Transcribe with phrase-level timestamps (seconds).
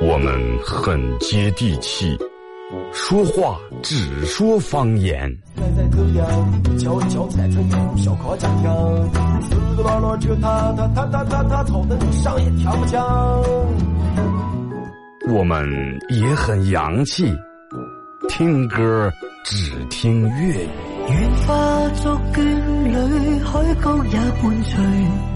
[0.00, 2.16] 我们很接地气，
[2.92, 5.36] 说话只说方言。
[15.28, 17.34] 我们也很洋气，
[18.28, 19.12] 听歌
[19.44, 20.68] 只听粤语。
[21.08, 22.44] 愿化作眷
[22.84, 25.35] 侣，海角也伴随。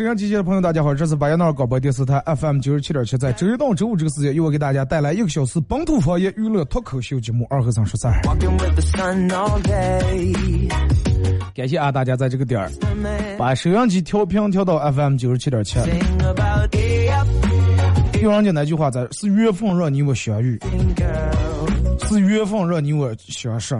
[0.00, 8.18] 沈阳机器的朋友，大家好，这是巴彦淖尔广播电视台 FM 九十七点七，在周一到周五这个时间，由我给大家带来一个小时本土方言娱乐脱口秀节目《二和尚说事儿》。
[11.54, 12.70] 感谢啊，大家在这个点儿
[13.36, 15.78] 把收音机调频调到 FM 九十七点七。
[18.22, 20.58] 有人家那句话在，是缘分让你我相遇，
[22.08, 23.78] 是缘分让你我相识，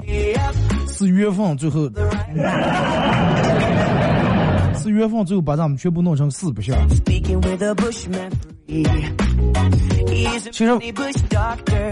[0.87, 1.91] 是缘分最后。
[4.81, 6.77] 是缘分，最后把咱们全部弄成四不像。
[10.53, 10.79] 其实，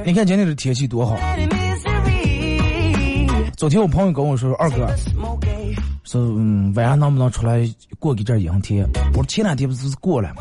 [0.05, 1.17] 你看今天的天气多好。
[3.57, 4.87] 昨天我朋友跟我说：“二哥，
[6.05, 7.69] 说嗯晚上能不能出来
[7.99, 10.33] 过一阵阴天？”我说：“前两天不是过了？”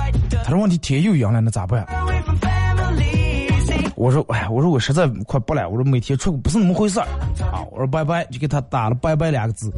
[0.43, 1.85] 他说：“问题天又阴了，那咋办？”
[3.95, 5.65] 我说：“哎，我说我实在快不来。
[5.65, 7.07] 我说每天出不是那么回事儿
[7.51, 7.65] 啊。
[7.71, 9.73] 我说拜拜，就给他打了拜拜两个字。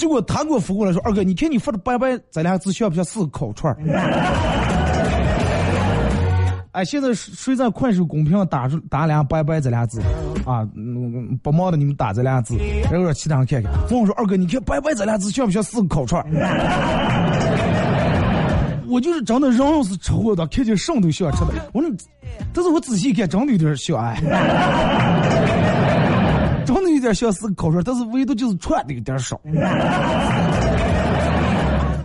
[0.00, 3.76] 结果他给我发过来说：“二哥，你看你发的拜拜这俩字像不像四个烤串儿？”
[6.72, 10.00] 哎，现在谁在快手公屏上打出打俩拜拜这俩字
[10.46, 10.66] 啊？
[11.42, 13.70] 不忙的你们打这俩字，然后让其他人看看。
[13.90, 16.26] 我说：“二哥，你看拜拜这俩字像不像四个烤串儿？”
[18.88, 21.48] 我就是真的，人要是吃货的，看见什么都想吃的。
[21.74, 21.90] 我说，
[22.54, 24.18] 但是我仔细看，真的有点像哎，
[26.72, 29.40] 真的有点像是烤串，但是唯独就是串的有点少。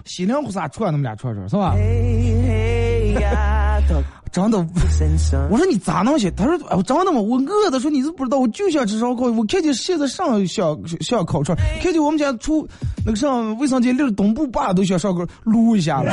[0.06, 1.76] 西凉胡啥串那么俩串串是吧？
[4.32, 4.58] 真的，
[5.50, 6.30] 我说你咋弄些？
[6.32, 7.22] 他说，哎，我真的吗？
[7.22, 9.28] 我饿的说你是不知道，我就想吃烧烤。
[9.28, 12.68] 我看见现在上小小烤串，看见我们家出
[13.06, 16.12] 那个上卫生间溜东部坝都想上个撸一下了。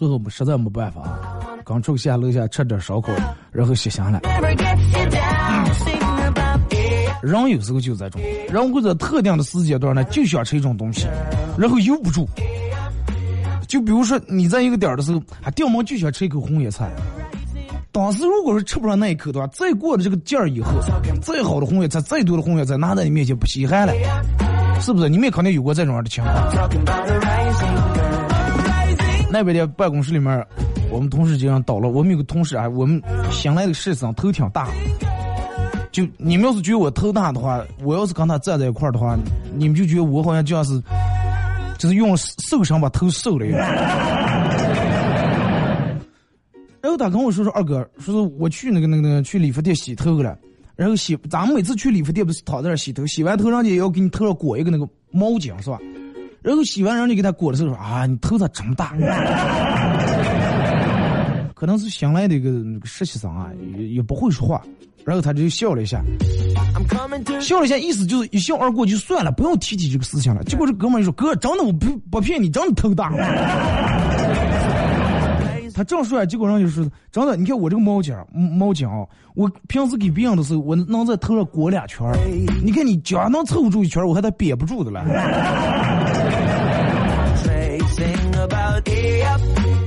[0.00, 1.02] 最后实在没办法，
[1.62, 3.12] 刚出下楼下吃点烧烤，
[3.52, 4.18] 然后歇下来。
[7.22, 8.18] 人有时候就这种，
[8.48, 11.06] 人会在特定的时间段呢，就想吃一种东西，
[11.58, 12.26] 然后由不住，
[13.68, 16.90] 就比如说你在一个点的时候，啊，掉毛就想吃一口红叶菜。
[17.92, 20.72] 当时如果是吃不上那一口的话，再过了这个劲儿以后，
[21.20, 23.92] 再好的红叶菜，再多的红叶菜拿在你面前不稀罕了，
[24.80, 25.10] 是不是？
[25.10, 26.34] 你们肯定有过这种样的情况。
[29.32, 30.44] 那边的办公室里面，
[30.90, 31.88] 我们同事经常倒了。
[31.88, 33.00] 我们有个同事啊，我们
[33.30, 34.68] 新来的事长头挺大。
[35.92, 39.16] 就你们要是觉得我头大的话，我要是跟他站在一块儿的话，
[39.54, 40.82] 你们就觉得我好像就像是，
[41.78, 43.58] 就是用手上把头瘦了一样。
[46.80, 50.36] 然后他跟我说说二哥，说是我去那个那个那个去理发店洗头了，
[50.76, 55.78] 然后洗咱们每次去理发店不是躺在那洗头，洗完头人家也要给你头上裹一个那个毛巾是吧？
[56.42, 58.94] 然后洗完人家给他裹的时候说啊，你头咋这么大？
[61.54, 64.62] 可能是新来的一个那个实习生啊，也也不会说话，
[65.04, 66.02] 然后他就笑了一下，
[67.38, 70.42] 笑了一下，意思就是一笑而过就算了，不用提起这个事情了。
[70.44, 73.10] 结果这哥们就说哥，真的我不不骗你，真的头大。
[75.80, 82.14] 他这样说，结果人就说：“真的，你看我这个毛巾，毛巾啊，我平时给别人的时候，我能在头上裹两圈儿
[82.62, 85.02] 你看你脚能凑住一圈我还得憋不住的了。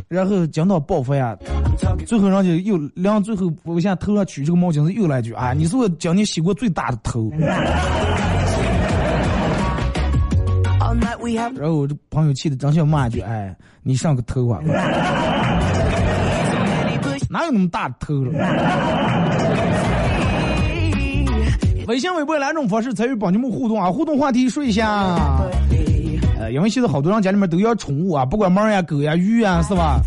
[0.10, 1.38] 然后讲到报复呀，
[2.08, 7.32] 最后人家又两最后我现在头上取这个毛巾是又来一句啊，你是我今年洗过最大的头。
[11.56, 14.60] 然后我这朋友气的真想骂一句：“哎，你上个头啊！
[17.34, 18.32] 哪有那么大的头了？”
[21.88, 23.92] 微信、微博两种方式参与帮你们互动啊！
[23.92, 25.18] 互动话题说一下，
[26.40, 30.00] 呃，因为现在好多人家里面都养宠物啊，不管猫呀、狗呀、鱼呀，是吧？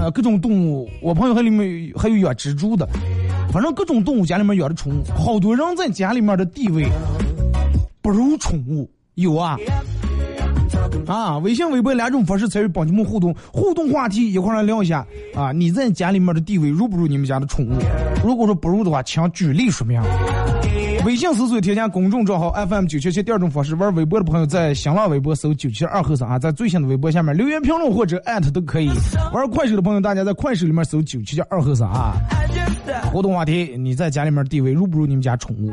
[0.00, 2.88] 呃，各种动物，我朋友还里面还有养蜘蛛的，
[3.52, 6.86] 反正各种动物家里面养的宠物，好多人在家里面的地位
[8.00, 9.58] 不如宠物，有啊。
[11.06, 15.52] 啊，微信、微博两种方式参与帮你们互动，互动话题一块来聊一下啊！
[15.52, 17.72] 你在家里面的地位如不如你们家的宠物？
[18.24, 20.00] 如果说不如的话，请举例说明。
[21.04, 28.88] 微信搜索添加公众账号 FM 九七七，第二种方式玩微博的朋友在新浪微博搜九七二后三啊，在最新的微博下面留言评论或者艾特都可以。
[29.32, 32.14] 玩快手的朋友，大家在快手里面搜九七七二后三啊。
[33.12, 35.70] 活动话题：你在家里面地位如不如你们家宠物？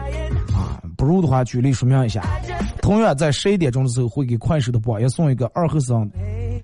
[0.52, 2.24] 啊，不如的话举例说明一下。
[2.82, 6.10] 同样在十一点钟的时候会给快手的榜也送一个二后三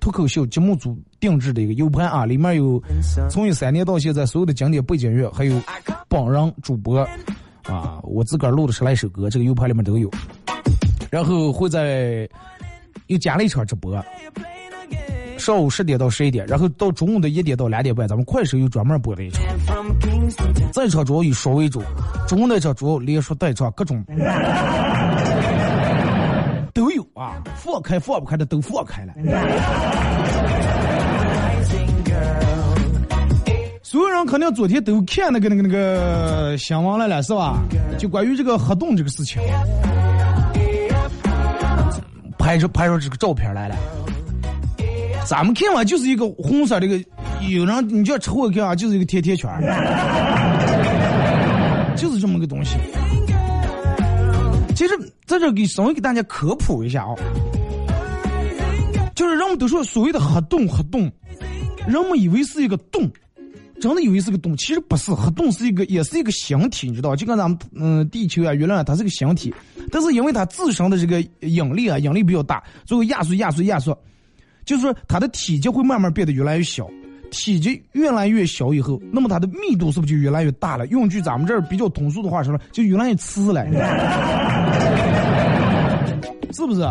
[0.00, 2.82] 脱口秀节目组定制的一个 U 盘啊，里面有
[3.30, 5.62] 从一三年到现在所有的经典背景乐，还有
[6.08, 7.06] 榜人主播
[7.68, 10.10] 啊，我自个儿录的十来首歌，这个 U 盘里面都有。
[11.10, 12.28] 然后会在
[13.06, 14.00] 又加了一场直播，
[15.38, 19.42] 上午十点到十一点，然后到中午的一点到两点半，咱们快手又专门播了一场。
[20.72, 21.82] 这场主要以说为主，
[22.26, 24.04] 中午那场主要连说带唱各种。
[26.74, 29.14] 都有啊，放开放不开的都放开了。
[34.16, 37.62] 人肯定昨天都看那个那个那个新闻来了，是吧？
[37.98, 39.40] 就关于这个黑洞这个事情，
[42.38, 43.76] 拍出拍出这个照片来了。
[45.26, 46.96] 咱们看完就是一个红色这个，
[47.48, 49.50] 有人你叫抽我看啊，就是一个甜甜圈，
[51.96, 52.76] 就是这么个东西。
[54.74, 54.94] 其实
[55.26, 57.14] 在这给稍微给大家科普一下啊，
[59.14, 61.10] 就是人们都说所谓的黑洞，黑洞，
[61.88, 63.10] 人们以为是一个洞，
[63.80, 69.54] 真的以为是个洞，其实不是，黑洞是一个，也是一个星体，你知道就跟咱们嗯地球啊、月亮啊，它是个星体，
[69.90, 73.96] 但是因为它自身的这个引力啊，引力比较大，最后压缩、压缩、压缩，
[74.64, 76.88] 就是说它的体积会慢慢变得越来越小。
[77.30, 80.86] 体积越来越小以后，那么它的密度是不是就越来越大了？
[80.86, 83.66] 用句咱们这儿比较通俗的话说，就越来越瓷了，
[86.54, 86.88] 是不是？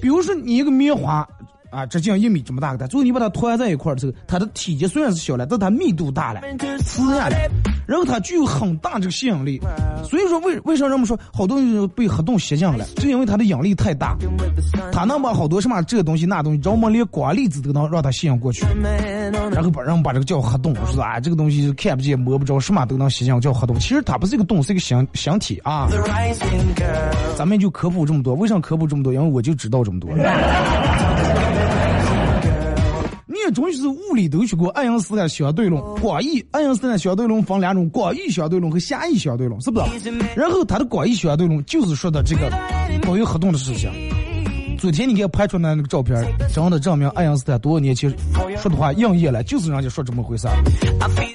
[0.00, 1.28] 比如说你一个棉花。
[1.74, 6.40] 啊，直径一米这么大个蛋，最后你把它团在一块儿的时候，它的体积虽然是小了，但它密度大了，
[6.84, 7.50] 磁下来，
[7.86, 9.60] 然后它具有很大这个吸引力。
[10.04, 14.16] 所以说，为为啥人们说好多人被黑洞吸进了，就因为它的引力太大，
[14.92, 16.88] 它能把好多什么这个东西那东西，知道吗？
[16.88, 18.64] 连光粒子都能让它吸引过去，
[19.52, 23.76] 然后把人们把这个叫黑洞，说啊，这个东西看不见摸不着，什么都能吸进，叫黑洞。
[23.80, 25.88] 其实它不是一个洞，是一个形形体啊。
[27.36, 29.12] 咱们就科普这么多，为啥科普这么多？
[29.12, 30.10] 因为我就知道这么多。
[33.46, 40.12] 你终于是物理都学过爱因斯坦相对论，广义爱因斯坦相对论分两种，广义相对论和狭义相对论，是不是？
[40.34, 42.50] 然后他的广义相对论就是说的这个
[43.06, 43.90] 关于黑洞的事情。
[44.78, 46.22] 昨天你给我拍出来那个照片，
[46.52, 48.12] 真的证明爱因斯坦多少年前
[48.58, 50.46] 说的话应验了，就是人家说这么回事。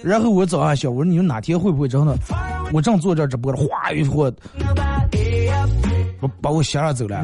[0.03, 2.15] 然后我早上想，我说你们哪天会不会真的，
[2.71, 4.31] 我正坐这直播了，哗一会，
[6.21, 7.23] 我把我吓着走了。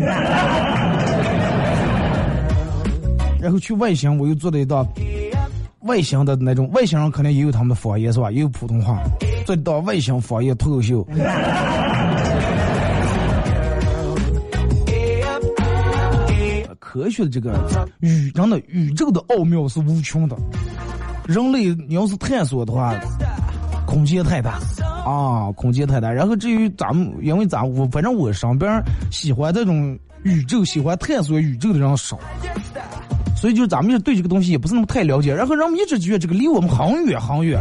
[3.46, 4.84] 然后去外星，我又做了一道
[5.82, 8.32] 外星的那种，外星人肯定也有他们的方言是吧？
[8.32, 9.00] 也有普通话，
[9.46, 11.08] 做一道外星方言脱口秀。
[16.80, 17.54] 科学的这个
[18.00, 20.36] 宇，真的宇宙的奥妙是无穷的。
[21.28, 23.00] 人类你要是探索的话，
[23.86, 24.60] 空间太大
[25.06, 26.12] 啊，空间太大。
[26.12, 32.18] 然后至于咱们，因为咱我反正我身边喜欢这种宇宙、喜欢探索宇宙的人少，
[33.36, 35.34] 所以就咱们就对这个东西也不是那么太了解。
[35.34, 37.60] 然后人们一直觉得这个离我们很远很远，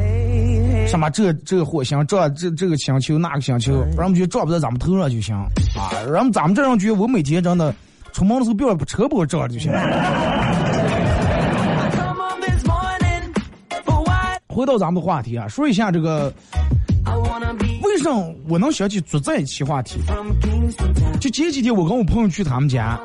[0.89, 5.49] 什么这这个火星，这这这个星球那个星球，人们觉得撞不到咱们头上就行啊。
[6.11, 7.75] 然后咱们这样觉得，我每天真的。
[8.13, 9.73] 出门的时候不要把车不照就行。
[14.47, 16.33] 回到咱们的话题啊，说一下这个，
[17.83, 20.01] 为什么我能想起住在一起话题？
[21.21, 22.99] 就前几天我跟我朋友去他们家，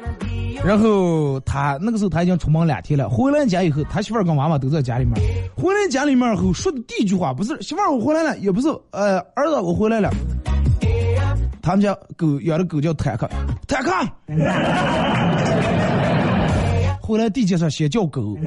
[0.64, 5.14] 然后他那个时候他已经出门两天了，回来家以后，他媳妇儿跟娃娃都在家里面。
[5.56, 10.10] 回来家里面后说的第一句话不是媳妇儿我回来了，也不是呃儿子我回来了。
[11.62, 13.30] 他们家狗养的狗叫坦克，
[13.68, 13.92] 坦克。
[17.02, 18.38] 回来地界上先叫狗。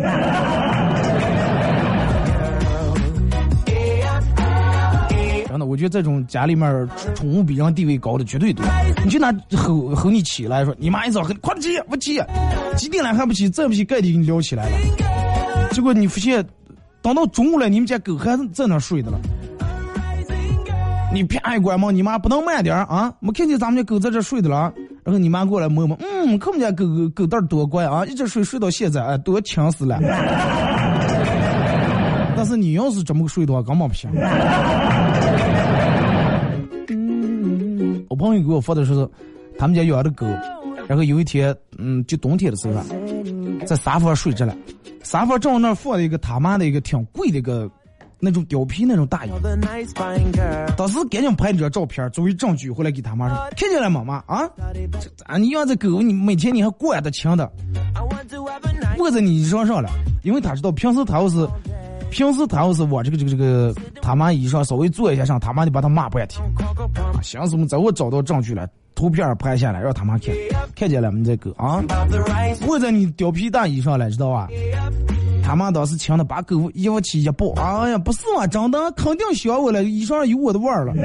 [5.73, 8.63] 我觉得这种家里面宠物比人地位高的绝对多。
[9.03, 12.21] 你就拿吼吼你起来说，你妈一早快起，不起，
[12.77, 14.77] 几点了还不起，再不起盖地给你撩起来了。
[15.71, 16.45] 结果你发现，
[17.01, 19.19] 等到中午了，你们家狗还在那睡的了。
[21.11, 23.11] 你啪一关门，你妈不能慢点啊！
[23.19, 24.71] 没看见咱们家狗在这睡的了，
[25.05, 29.99] 然后你妈过来摸摸，嗯，看我们家狗狗狗蛋多乖啊，一直睡睡到现在，哎，多强死了。
[32.37, 34.11] 但是你要是这么睡的话，根本不行。
[38.13, 39.09] 我朋友给我发的是，
[39.59, 40.27] 他们家养的狗，
[40.87, 42.75] 然后有一天，嗯，就冬天的时候，
[43.65, 44.55] 在沙发上睡着了，
[45.03, 47.71] 沙发正好那放了一个他妈的一个挺贵的一个。
[48.25, 49.31] 那种貂皮那种大衣，
[50.77, 54.49] 当时赶紧拍了张照片作为证据回来给他妈说，看见了妈妈啊，
[55.27, 57.51] 啊你养这狗你每天你还管得轻的，
[58.99, 59.91] 握在你衣裳上了，
[60.23, 61.39] 因为他知道平时他要是，
[62.13, 66.45] 平时他要是我这个这个这个他妈衣裳稍微做一下上，他妈就把他骂半天，
[67.23, 70.35] 行什么在我找到证据了，图片拍下来让他妈看，
[70.77, 71.83] 看见了没这个啊，
[72.69, 74.47] 握在你貂皮大衣上了，知道吧？
[75.43, 80.93] 他妈当时亲的把狗衣服起一抱，哎呀，不是嘛，真的肯定想我了，衣裳上有我的味儿了。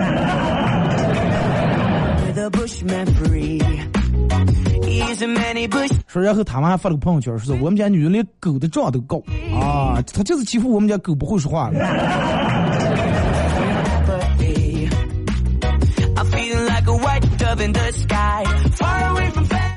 [6.08, 9.22] 说，然后他们还发了个朋友圈，说我们家女人连狗的账都高
[9.54, 11.80] 啊，他就是欺负我们家狗不会说话了。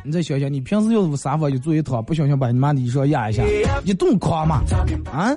[0.03, 3.45] 你再想想，你平时要是沙发一坐一躺，不小心把你妈的衣裳压一下，
[3.85, 4.57] 一顿狂骂
[5.13, 5.33] 啊！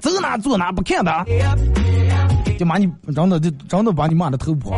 [0.00, 1.12] 走哪坐哪，不看的，
[2.58, 4.74] 就骂你，真的就真的把你骂的头破。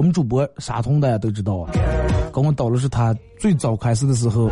[0.00, 1.70] 我们主播沙通大家都知道啊，
[2.32, 4.50] 跟我叨了是他最早开始的时候，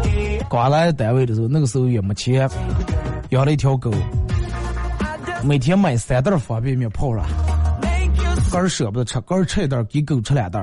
[0.51, 2.47] 刚来单位的时候，那个时候也没钱，
[3.31, 3.91] 养了一条狗，
[5.43, 7.25] 每天买三袋方便面泡上。
[8.53, 10.63] 个儿舍不得吃，个儿吃一袋，给狗吃两袋。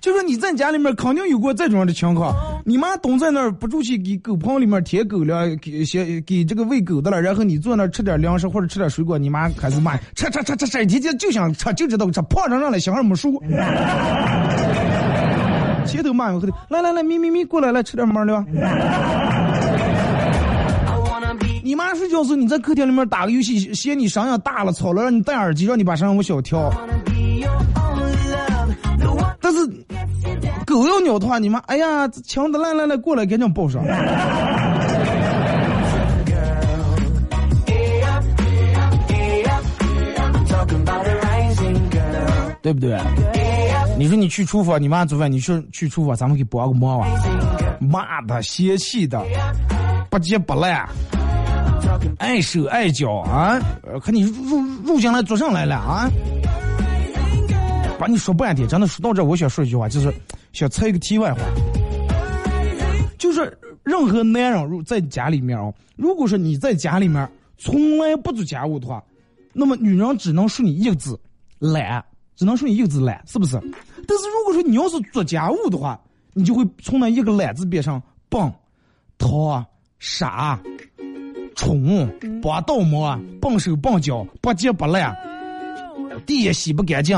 [0.00, 13.42] 就说你在家里面肯定有过这种的情况，你妈蹲在那儿不住去给狗棚里面添狗粮，给些给这个喂狗的了，然后你坐那儿吃点粮食或者吃点水果，你妈开始骂，吃吃吃吃吃，天天就想吃，就知道吃，胖成上来小孩没数。
[15.84, 18.46] 前头骂后头，来来来，咪咪咪，过来来吃点猫粮。
[21.64, 26.72] 你妈睡觉时，你在客厅里面打个游戏，嫌你声音大了吵了，让你戴耳机，让你把声音往小调。
[30.72, 33.82] 狗要咬的话，你妈哎呀，强的来来来，过来赶紧抱上，
[42.62, 42.98] 对不对？
[43.98, 47.08] 你说你去厨房，你妈做饭，你说去厨房，咱们给帮个忙啊？
[47.80, 49.22] 骂的，嫌弃的，
[50.10, 50.86] 不接不赖。
[52.18, 53.58] 碍手碍脚啊！
[54.02, 56.08] 看你入入进来做上来了啊！
[58.02, 60.12] 把你说半天，真的说到这，我想说一句话，就是
[60.52, 61.38] 想插一个题外话，
[63.16, 69.00] 就是任何男人如在家里面哦，如果说你在家里面从来不做家务的话，
[69.52, 71.16] 那么女人只能说你一个字
[71.60, 72.04] 懒，
[72.34, 73.52] 只能说你一个字懒，是不是？
[73.60, 75.96] 但是如果说你要是做家务的话，
[76.32, 78.52] 你就会从那一个懒字边上蹦、
[79.16, 79.64] 淘、
[80.00, 80.60] 傻。
[81.54, 82.08] 冲，
[82.42, 85.14] 拔倒毛，笨手笨脚，不急不赖，
[86.26, 87.16] 地也洗不干净。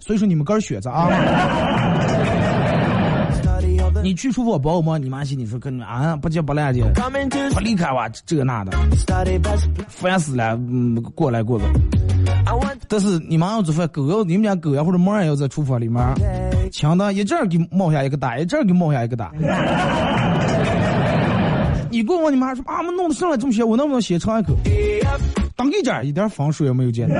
[0.00, 1.08] 所以说你们个人选择啊。
[4.02, 6.80] 你去厨房帮我忙，你妈心里说跟你啊不接不来的，
[7.52, 8.72] 不离开我这个那的，
[9.88, 11.66] 烦死了，嗯，过来过来。
[12.88, 16.02] 但是你妈要做饭，狗要你们家狗呀或者猫儿要在厨房里面，
[16.72, 19.30] 强的一阵儿给冒下一个大，一阵儿给冒下一个大。
[21.90, 24.54] 你问我你妈说啊，我弄的上来这么些，我能不能先尝一口？
[25.56, 27.08] 当一家一点防水也没有见。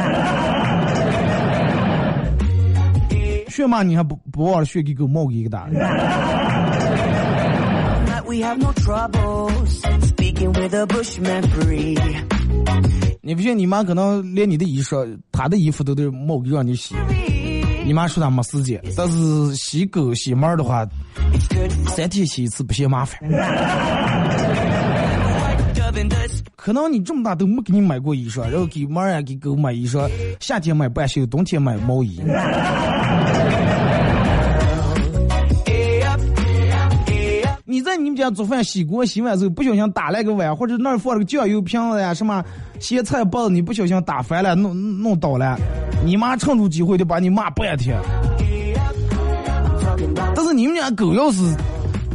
[3.49, 5.67] 血嘛，你还不不忘了血给狗冒给一个大。
[13.23, 13.59] 你不信？
[13.59, 16.95] 你妈可能连你的衣裳，她的衣服都得冒给让你洗。
[17.85, 20.87] 你妈说她没时间，但是洗狗洗猫的话，
[21.97, 23.19] 三天洗一次不嫌麻烦。
[26.57, 30.09] 可能你这么大都没给你买过衣裳，然后给猫呀给狗买衣裳，
[30.39, 32.21] 夏天买半袖，冬天买毛衣。
[38.03, 42.43] 你们家做饭洗锅洗碗时候不小心打了个碗，或者那儿放了个酱油瓶子呀，什么
[42.79, 45.57] 咸菜包子，你不小心打翻了，弄弄倒了，
[46.05, 47.99] 你妈趁住机会就把你骂半天。
[50.35, 51.43] 但是你们家狗要是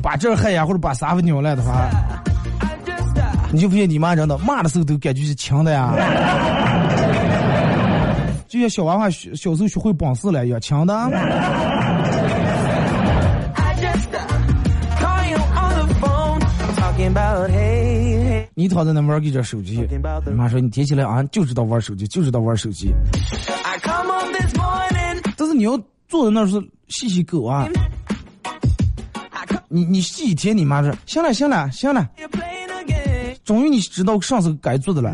[0.02, 1.88] 把这儿害呀，或者把沙发扭了的话，
[3.52, 5.94] 你就发现你妈真的骂的时候都感觉是轻的呀，
[8.48, 10.94] 就像小娃娃小时候学会绑事了一样，强的。
[18.58, 19.86] 你躺在那玩儿着手机，
[20.26, 22.90] 你妈说你提起来啊，就知道玩手机，就知道玩手机。
[25.36, 26.58] 但是你要坐在那儿是
[26.88, 27.68] 细细狗啊，
[29.68, 32.10] 你你细一天，你妈说行了行了行了，
[33.44, 35.12] 终于你知道上次该做的了。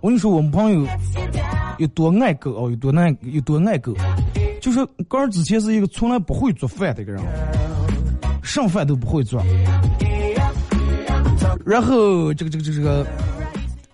[0.00, 0.84] 我跟你说，我们朋友。
[1.78, 3.94] 有多爱狗哦，有多爱有多爱狗，
[4.60, 7.22] 就是哥儿之前是一个从来不会做饭的一个人，
[8.42, 9.42] 剩饭都不会做，
[11.64, 13.06] 然后这个这个这个，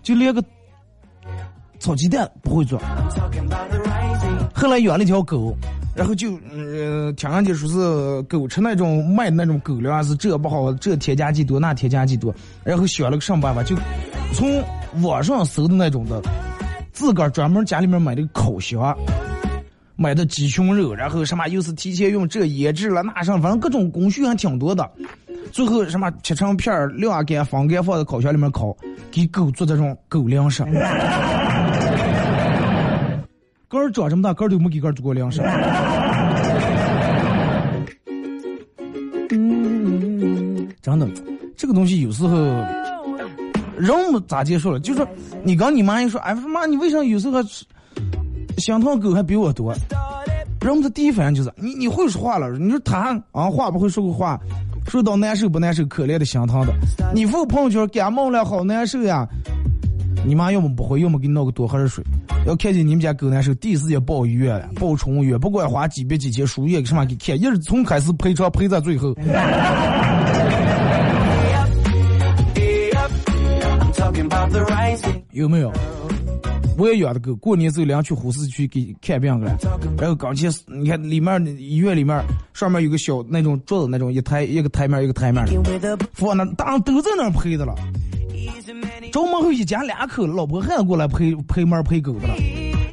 [0.03, 0.43] 就连个
[1.79, 2.79] 炒鸡蛋不会做。
[4.53, 5.55] 后来养了一条狗，
[5.95, 13.75] 然后就嗯，听上去说是狗吃那种卖的那种狗粮是这不好，这添加剂多，那添加剂多，然后想了个什么办法，就
[14.33, 14.63] 从
[15.01, 16.21] 网上搜的那种的。
[16.91, 18.97] 自个儿专门家里面买的烤箱，
[19.97, 24.89] 买的鸡胸肉，然后什么又是提前用这腌制了那上，反正各种工序还挺多的。
[25.51, 28.77] 最后什么切成片儿，晾干、放干，放在烤箱里面烤，
[29.09, 30.63] 给狗做这种狗粮食。
[33.67, 35.41] 个儿长这么大，个儿都没给个儿做过粮食。
[40.81, 41.09] 真的，
[41.57, 42.37] 这个东西有时候。
[43.77, 43.91] 人
[44.27, 44.79] 咋接受了？
[44.79, 45.07] 就是
[45.43, 47.39] 你跟你妈一说，哎妈，你为啥有时候
[48.57, 49.73] 心疼狗还比我多？
[50.61, 52.49] 人们的第一反应就是你你会说话了？
[52.57, 54.37] 你说他啊话不会说个话，
[54.87, 56.73] 说到难受不难受，可怜的心疼的。
[57.13, 59.25] 你发朋友圈感冒了好难受呀，
[60.25, 62.03] 你妈要么不会，要么给你闹个多喝点水。
[62.45, 69.15] 要看见你们家狗难受，第一时间报医院了，报宠物医院，不管花几百几千输液什么给看，一直从开始赔偿赔到最后。
[75.31, 75.71] 有没有？
[76.77, 79.57] 我也养的狗，过年时候领去护士去给看病去了。
[79.97, 87.73] 然后刚去，你看里面医院里面上面有个小那种桌子，那种一台一个台面一个台面的，放那当都在那儿陪着了。
[89.11, 92.35] 周末后一家两口，老婆还过来陪陪猫陪狗的了。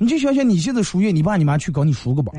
[0.00, 2.32] 你就想想你现在输液，你爸你妈去搞你输个吧。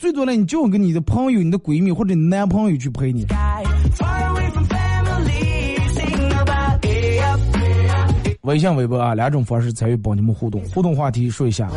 [0.00, 3.24] 最多呢，你叫个你的朋友、你的闺蜜或者你男朋友去陪你。
[8.42, 10.62] 微信、微博啊，两种方式参与帮你们互动。
[10.70, 11.68] 互动话题说一下，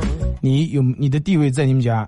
[0.41, 2.07] 你有你的地位在你们家，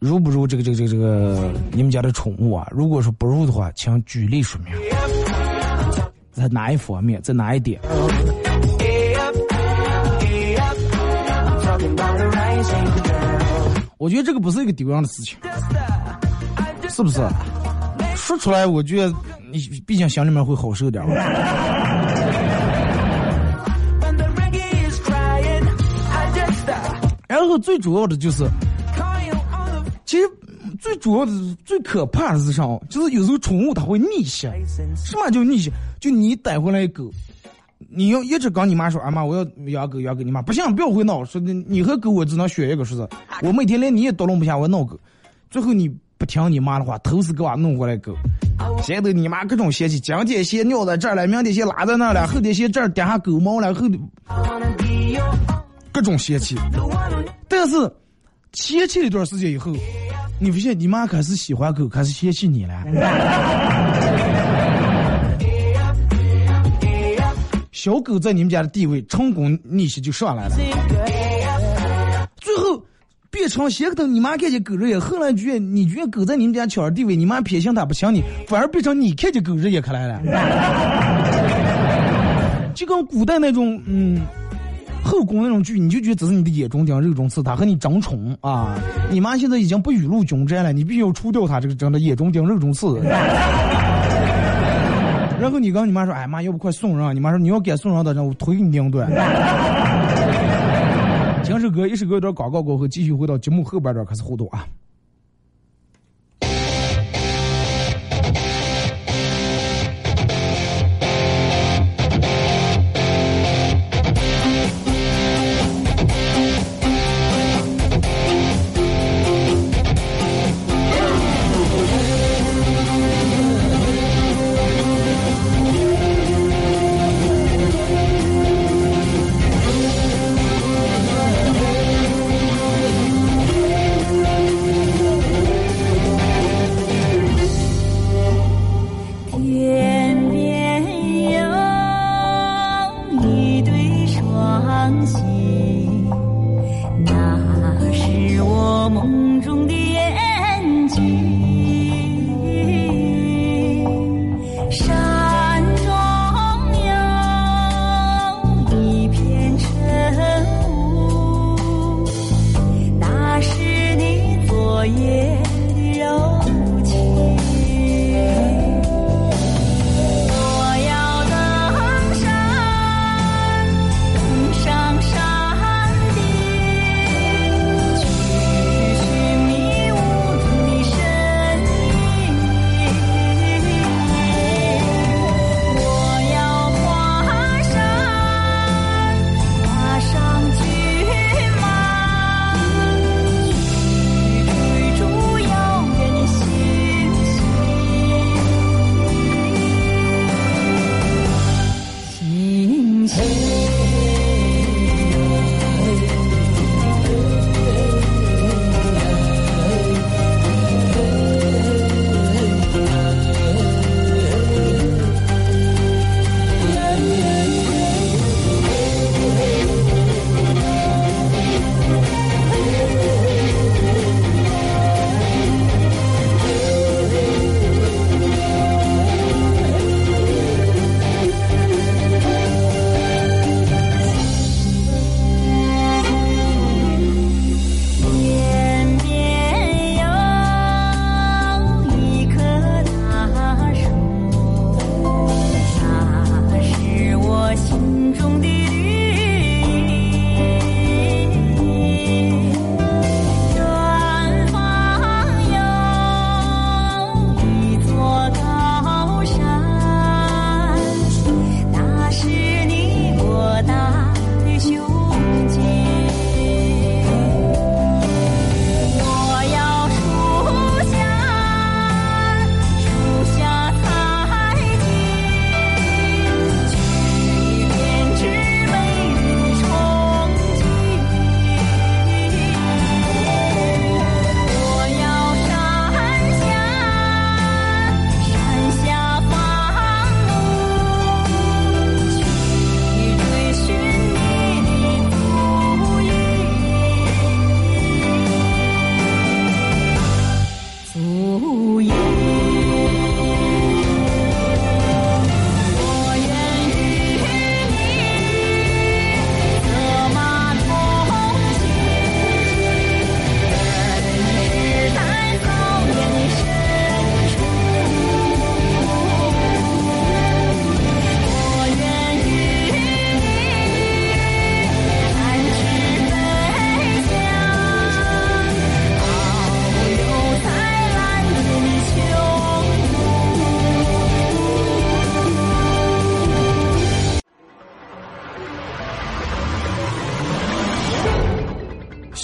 [0.00, 2.66] 如不如这个这个这个这个你们家的宠物啊？
[2.72, 4.72] 如果说不如的话，请举例说明，
[6.32, 7.80] 在哪一方面，在哪一点？
[13.98, 15.38] 我觉得这个不是一个丢人的事情，
[16.90, 17.20] 是不是？
[18.16, 19.14] 说出来，我觉得
[19.52, 21.14] 你毕竟心里面会好受点吧。
[27.28, 28.48] 然后最主要的就是，
[30.06, 30.26] 其实
[30.80, 32.62] 最主要的是、最可怕的是啥？
[32.88, 34.48] 就是有时候宠物它会逆袭。
[34.96, 35.70] 什么叫逆袭？
[36.00, 37.10] 就你带回来狗，
[37.90, 43.06] 你要一直跟你妈说：“啊妈，我要养狗，养狗。”你妈不行，不要回闹，说你和狗我只能选一个，说是
[43.46, 44.98] 我每天连你也叨弄不下，我闹狗。
[45.50, 45.86] 最后你
[46.16, 48.14] 不听你妈的话，偷死给娃弄过来狗。
[48.82, 53.86] 现在你妈各种嫌弃，今天先尿在这儿了，明天先拉在那儿了，后天先这儿点下狗毛了，后
[55.92, 56.56] 各种嫌弃。
[57.48, 57.76] 但是
[58.52, 59.72] 嫌弃了一段时间以后，
[60.40, 62.84] 你发现你妈开始喜欢狗，开始嫌弃你了。
[67.72, 70.56] 小狗在你们家的地位，成功逆袭就上来了。
[72.40, 72.82] 最后
[73.30, 80.20] 变成先头你妈看见狗日眼，后来觉得你觉得狗在你们家抢地位，你妈偏心他不想你，反而变成你看见狗日眼可来了。
[82.74, 84.20] 就跟古代那种嗯
[85.08, 88.78] 后宫那种剧，你就觉得只是你的眼中钉、肉中刺，他和你争宠啊。
[89.10, 93.00] 你妈现在已经不雨露均沾了，你必须要除掉他这个真的眼中钉、肉中刺。
[95.40, 99.08] 然后你跟你妈说：“哎妈，要不快送人？”你妈说：“你要敢送人的，我腿给你拧断。”
[101.42, 104.66] 听首歌，一首歌有点广告过后，继续回到节目后半段开始互动啊。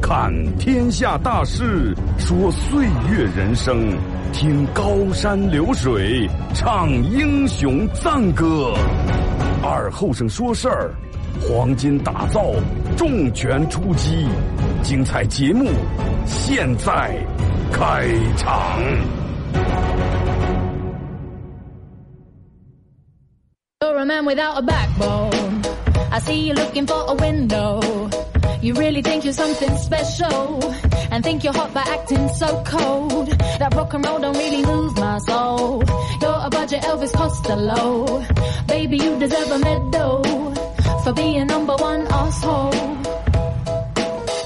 [0.00, 3.96] 看天下大事，说岁月人生，
[4.32, 8.74] 听高山流水，唱英雄赞歌。
[9.62, 10.94] 二后生说事儿，
[11.40, 12.52] 黄金打造，
[12.96, 14.26] 重拳出击，
[14.82, 15.68] 精彩节目
[16.24, 17.16] 现在
[17.72, 18.06] 开
[18.36, 18.78] 场。
[23.82, 25.62] You're a man without a backbone.
[26.10, 27.80] I see you looking for a window.
[28.62, 30.60] You really think you're something special
[31.10, 33.28] and think you're hot by acting so cold.
[33.58, 35.82] That rock and roll don't really move my soul.
[36.20, 38.22] You're a budget Elvis Costello.
[38.66, 40.24] Baby, you deserve a medal
[41.04, 42.74] for being number one asshole.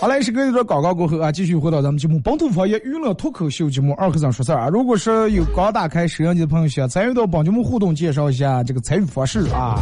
[0.00, 4.68] 好嘞，是隔一段广告过后啊，继续回到咱们节目《本土方言娱乐脱口秀》节目二和尚说事儿啊。
[4.68, 9.78] 如果是有刚打开摄像机的朋友，想参与到本节目互动，介绍一下这个参与方式啊。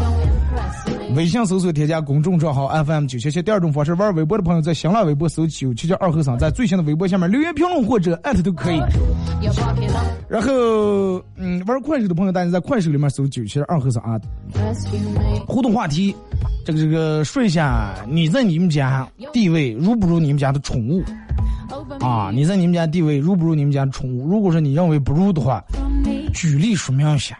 [1.14, 3.42] 微信搜索添加公众账号 FM 九七七。
[3.42, 8.80] 第二种方式，玩微博的朋友在新浪微博搜九七七二和尚，在最新的微博下面留言评论或者艾特都可以。
[10.28, 14.20] 然后，嗯，玩快手的朋友，大家在快手里面搜九七二和尚啊。
[15.46, 16.14] 互动话题，
[16.64, 21.02] 这个这个说一下你在你们家地位如不如你们家的宠物
[22.00, 22.30] 啊？
[22.32, 24.28] 你在你们家地位如不如你们家的宠物？
[24.28, 25.64] 如果说你认为不如的话，
[26.34, 27.38] 举例说明一下。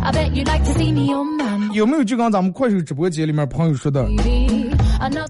[0.00, 1.57] I bet you'd like to see me on man.
[1.78, 4.04] 有没有就刚咱们快手直播间里面朋友说的，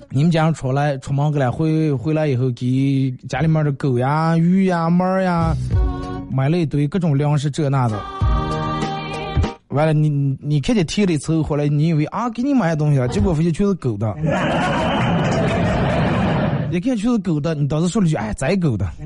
[0.08, 5.54] 你们家出来出门过来回回来以后，给家里面的狗呀、鱼呀、猫呀
[6.32, 8.00] 买了一堆各种粮食这那的。
[9.68, 10.08] 完了，你
[10.40, 14.16] 你看见提了一车回来，你以为啊给你买东西了，结果发现全是狗的。
[16.72, 18.88] 一看全是狗的，你当时说了句：“哎，宰狗的。”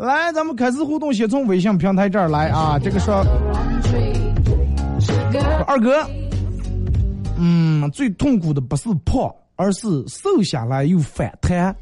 [0.00, 2.76] 来，咱们开始互动，先从微信平台这儿来啊。
[2.82, 3.24] 这个说，
[5.66, 6.04] 二哥，
[7.38, 11.74] 嗯，最痛苦的不是胖，而是瘦下来又反弹。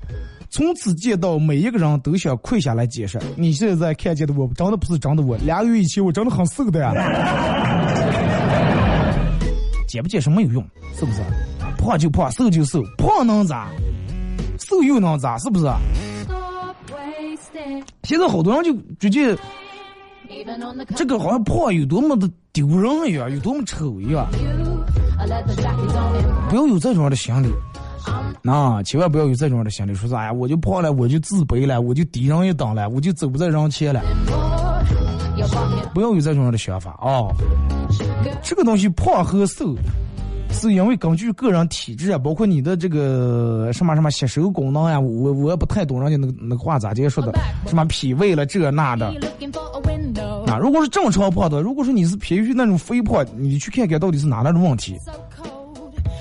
[0.50, 3.18] 从此见到每一个人都想跪下来解释。
[3.36, 5.36] 你现在看见的我，真的不是真的我。
[5.38, 6.92] 两个月以前我真的很瘦的呀。
[9.86, 10.62] 解不解释没有用，
[10.98, 11.20] 是不是？
[11.78, 13.68] 胖就胖，瘦就瘦，胖能咋？
[14.58, 15.38] 瘦又能咋？
[15.38, 15.66] 是不是？
[18.04, 19.36] 现在好多人就直接
[20.94, 24.26] 这个好像胖有多么的丢人一样，有多么丑一样。
[26.48, 27.48] 不要有这种的心理，
[28.42, 34.00] 那千万不要有这种的心理，说啥哎呀，我就胖了，我就自卑了，我就低人一等了，我就走不在人前了，
[35.92, 37.28] 不要有这种的想法啊、
[38.42, 39.74] 这个东西胖和瘦，
[40.50, 47.32] 是因为根据个人体质啊，包括你的这个什么什么吸收功能呀、我我也不太懂人家那个那个话咋接说的，
[47.66, 49.12] 什么脾胃了这那的
[50.48, 50.58] 啊。
[50.58, 54.98] 如果是正常胖的，如果说你是偏于那种肥胖，你去看看到底是哪来的问题。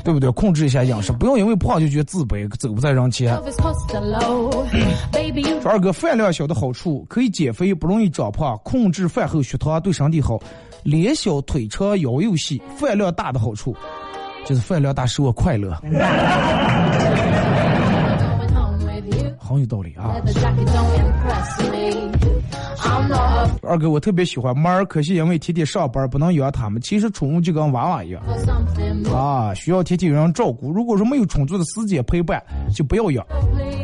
[0.04, 0.32] 对不对？
[0.32, 3.38] 控制一下饮食，不要因为胖就觉得自卑，走不在人前。
[5.66, 10.40] 二哥，饭量小的好处可以减肥，不容易长胖，控制饭后血糖对身体好，
[10.84, 12.62] 脸小腿长腰又细。
[12.78, 13.76] 饭量大的好处
[14.46, 15.74] 就是饭量大使我快乐.
[19.38, 20.16] 很 有道理啊。
[23.62, 26.82] 二哥，我特别喜欢猫儿，可惜因为天天上班不能养它们。
[26.82, 28.22] 其实宠物就跟娃娃一样
[29.14, 30.72] 啊，需要天天有人照顾。
[30.72, 32.42] 如果说没有充足的时间陪伴，
[32.74, 33.26] 就不要养，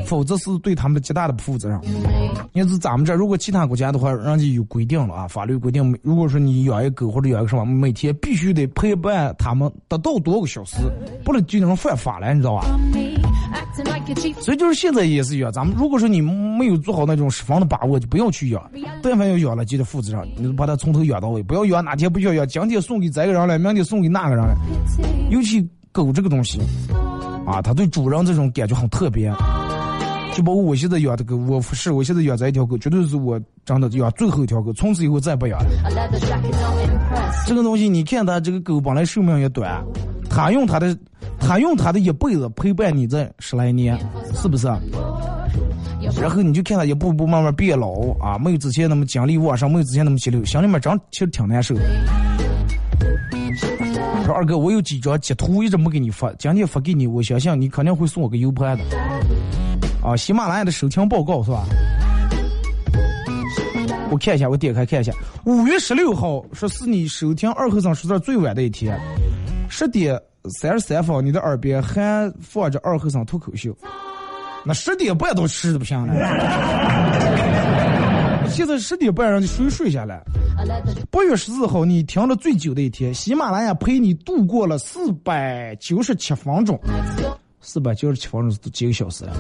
[0.06, 1.80] 否则是对它们的极大的不负责任。
[2.54, 10.78] 因此，咱们这如果其他国家的话，人家有规定了啊，法律规定，如果说你养一个狗或者养一个什么，每天必须得陪伴它们达到多个小时，
[11.26, 12.66] 不能就能犯法了，你知道吧？
[14.39, 18.63] 所以就是现在也是一样，咱们如果说你没有做好那种十分的把握，就不要去养。
[19.01, 24.56] 但凡要养了，记得负责上，你把它从头养到尾，不要养哪天不需要养，今天送给这个人了，明天送给那个人了。
[25.29, 26.60] 尤其狗这个东西，
[27.45, 29.34] 啊，它对主人这种感觉很特别。
[30.36, 35.69] 就包括我现在养的狗，我是我现在养这一条狗，绝对是我真的养最后一条狗，从此以后再不养了。
[37.45, 39.84] 这个东西，你看它这个狗本来寿命也短，
[40.32, 40.97] 它用它的，
[41.39, 43.95] 它用它的一辈子陪伴你这十来年，
[44.34, 44.67] 是不是？
[46.21, 51.82] 然后你就看他一步步慢慢变老啊，没有之前那么精力旺盛，没有之前那么激流，心里面真其实挺难受的。
[54.26, 58.84] 说二哥，我有几张截图一直没给你发，今天发给你，我相信你肯定会送我个 U 盘的。
[60.02, 61.65] 啊，喜马拉雅的收听报告是吧？
[64.10, 65.12] 我看一下，我点开看一下，
[65.45, 68.97] 五月十六号说是你收听二和尚说事最晚的一天，
[69.67, 70.17] 十点
[70.62, 73.76] 三十三分，你的耳边还放着二和尚脱口秀，
[74.65, 76.13] 那十点半都吃的不行了。
[78.49, 80.21] 现在十点半让你睡睡下来。
[81.10, 86.80] 八月十四号，你听了最久的一天，喜马拉雅陪你度过了四百九十七分钟。
[87.62, 89.34] 四百九十七分钟是几个小时了？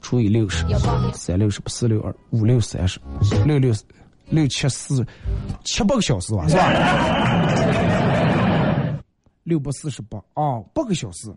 [0.00, 0.64] 除以六十，
[1.12, 3.00] 三六十八，四六二，五六三十，
[3.44, 3.74] 六六
[4.28, 5.04] 六七四，
[5.64, 6.62] 七八个小时吧，是吧？
[9.42, 11.34] 六百四十八啊，八个小时。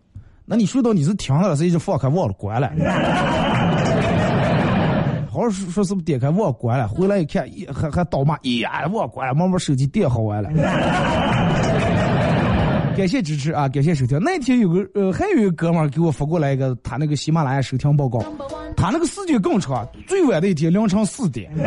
[0.50, 2.68] 那你说到你是停了，是一直放开忘了关了？
[5.30, 6.88] 好像说是不是点开忘关了？
[6.88, 10.50] 回来一看，还还倒骂，哎呀，忘关了，慢慢手机电好完了。
[12.96, 13.68] 感谢支持啊！
[13.68, 14.18] 感谢收听。
[14.20, 18.20] 那天有个呃，还有一个哥们儿给我发过来一个他那个喜马拉雅收听报告，
[18.76, 21.48] 他那个时间更长，最晚的一天凌晨四点。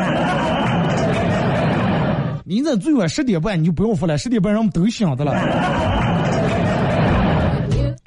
[2.45, 5.31] 你这最晚十点半你就不用发了，十点半人们都醒的了。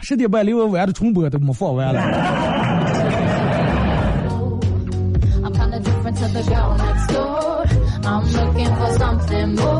[0.08, 2.00] 十点半连完晚的重播都没放完了。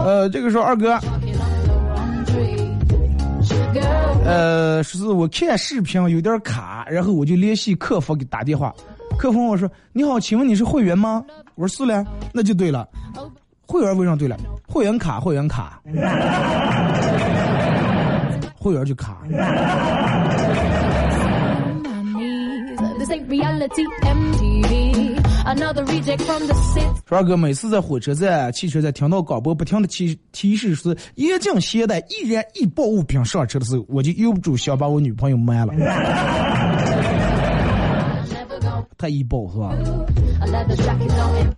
[0.05, 0.99] 呃，这个时候二哥。
[4.25, 8.75] 呃，是我看视频有点卡，然后我就联系客服给打电话。
[9.17, 12.85] 客服我说：“你好，请问你是会员吗？”我说：“是嘞。”那就对了，
[13.65, 14.37] 会员为啥对了？
[14.67, 15.81] 会员卡，会员卡，
[18.67, 19.19] 会员就卡。
[27.07, 35.73] 说二哥每次在火车站、汽车站听到广播不停的提提示是严禁携带易燃易爆物品上车的时候，我就忍不住想把我女朋友卖了。
[38.99, 39.73] 太易爆是吧？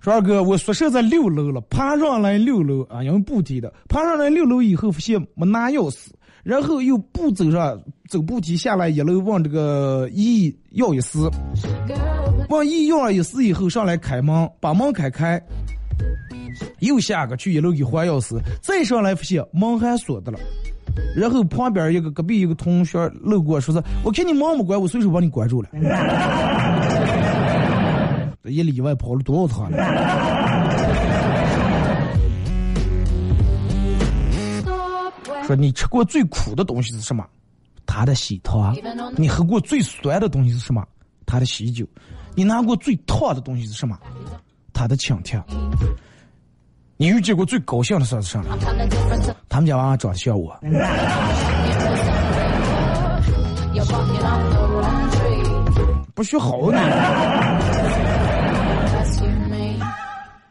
[0.03, 6.09] 说二哥，我宿舍在六楼了，爬上来六楼啊，因为不梯的，爬上来六楼以后发现没拿钥匙，
[6.49, 11.31] 然后又步走上走步梯下来一楼往这个一要一丝。
[12.49, 15.39] 往一要一死以后上来开门，把门开开，
[16.79, 20.39] 又下个去一楼给换钥匙，再上来发现门还锁的了。
[21.15, 25.69] 然后旁边一个隔壁一个同学路过，说是我看你门没关，我随手把你关住了。
[28.43, 30.38] 这一里外跑了多少趟了？
[35.49, 37.25] 说你吃过最苦的东西是什么？
[37.87, 38.77] 他的喜糖。
[39.17, 40.87] 你喝过最酸的东西是什么？
[41.25, 41.87] 他的喜酒。
[42.35, 43.99] 你拿过最烫的东西是什么？
[44.75, 45.43] 他的请帖。
[46.99, 48.59] 你遇见过最高兴的事是什么？
[49.49, 50.55] 他们家娃娃长得像我。
[56.15, 56.79] 不学好呢。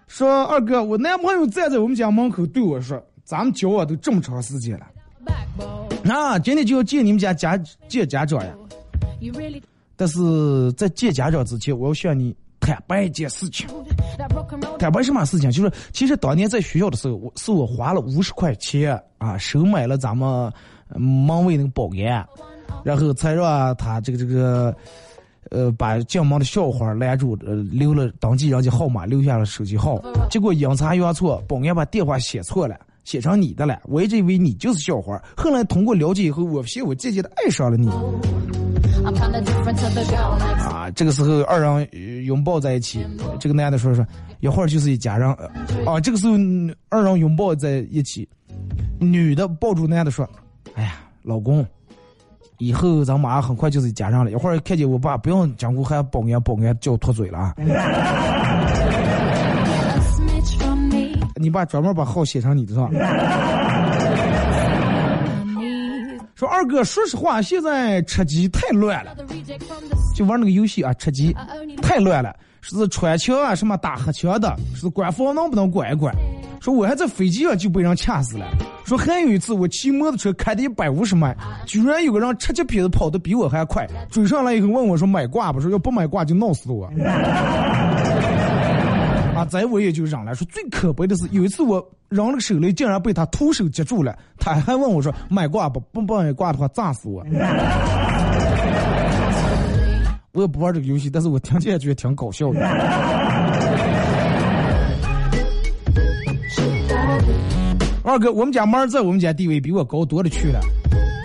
[0.08, 4.88] 说二哥，我男朋友站在我们家门口对我说：“咱们交往都这么长时间了，
[6.02, 7.58] 那今天就要见你们家家
[7.90, 8.56] 见家长呀。”
[9.98, 13.68] 但是在见家长之前，我要向你坦白一件事情。
[14.80, 15.52] 坦白什么事情？
[15.52, 20.50] 就是其实当年在学校的时候，我是我花了五十块钱啊，收买了咱们
[20.96, 22.26] 门卫那个保安，
[22.86, 24.74] 然后才让他这个这个，
[25.50, 30.02] 呃，把进门的校花拦住，呃，留了登记人家号码，留下了手机号。
[30.30, 33.80] 结果阴差阳错，保安把电话写错了，写成你的了。
[33.86, 37.88] 我一直以为你就是校花，后来通过了解以后，我发现我渐渐的爱上了你。
[40.68, 41.88] 啊，这个时候二人
[42.26, 43.00] 拥抱在一起，
[43.40, 44.06] 这个男的说说，
[44.42, 45.26] 一会儿就是一家人。
[45.86, 46.34] 啊，这个时候
[46.90, 48.28] 二人拥抱在一起，
[49.00, 50.30] 女的抱住男的说
[50.76, 51.66] ：“哎呀，老公，
[52.58, 54.30] 以后咱马上很快就是一家人了。
[54.32, 57.56] 一会儿看见我爸，不用讲过喊保安，保安叫我脱嘴了啊。”
[61.40, 62.90] 你爸专门把号写成你的是吧？
[66.36, 69.16] 说二哥，说实话，现在吃鸡太乱了，
[70.16, 71.36] 就玩那个游戏啊，吃鸡
[71.82, 76.16] 太乱了，是穿墙啊，什么打黑墙的，是官方能不能管一管？
[76.62, 78.46] 说我还在飞机上就被人掐死了。
[78.86, 81.36] 说还有一次，我骑摩托车开的一百五十迈，
[81.66, 85.60] 居然有个人吃鸡皮子跑的比我还快，追上来以后问我说买挂不？
[85.60, 86.88] 说要不买挂就闹死我。
[89.38, 89.46] 啊！
[89.46, 90.34] 在我也就忍了。
[90.36, 94.18] 说最可悲的是，有一次我扔了个手雷，竟然被他徒手接住了。
[94.38, 95.80] 他还问我说：“买挂不？
[95.80, 97.24] 不买挂的话，炸死我。
[100.34, 102.60] ”我也不玩这个游戏，但是我听起来觉得挺搞笑的。
[108.04, 110.60] 二哥，我们家猫儿在我们家地位比我高多了去了。